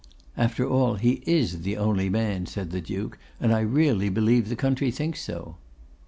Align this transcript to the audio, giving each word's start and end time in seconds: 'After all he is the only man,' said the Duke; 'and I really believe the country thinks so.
'After 0.35 0.67
all 0.67 0.95
he 0.95 1.21
is 1.27 1.61
the 1.61 1.77
only 1.77 2.09
man,' 2.09 2.47
said 2.47 2.71
the 2.71 2.81
Duke; 2.81 3.19
'and 3.39 3.53
I 3.53 3.59
really 3.59 4.09
believe 4.09 4.49
the 4.49 4.55
country 4.55 4.89
thinks 4.89 5.21
so. 5.21 5.57